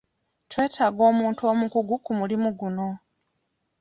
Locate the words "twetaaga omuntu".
0.51-1.41